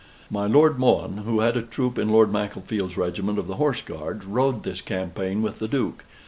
My 0.31 0.47
Lord 0.47 0.79
Mohun, 0.79 1.17
who 1.25 1.41
had 1.41 1.55
a 1.55 1.61
troop 1.61 1.99
in 1.99 2.09
Lord 2.09 2.31
Macclesfield's 2.33 2.97
regiment 2.97 3.37
of 3.37 3.45
the 3.45 3.57
Horse 3.57 3.83
Guards, 3.83 4.25
rode 4.25 4.63
this 4.63 4.81
campaign 4.81 5.43
with 5.43 5.59
the 5.59 5.67
Duke. 5.67 6.03